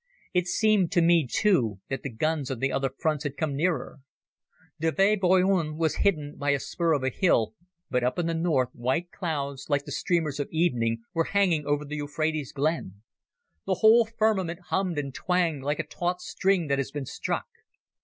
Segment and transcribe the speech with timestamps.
[0.33, 3.99] It seemed to me, too, that the guns on the other fronts had come nearer.
[4.79, 7.53] Deve Boyun was hidden by a spur of hill,
[7.91, 11.85] but up in the north, white clouds, like the streamers of evening, were hanging over
[11.85, 13.03] the Euphrates glen.
[13.67, 17.45] The whole firmament hummed and twanged like a taut string that has been struck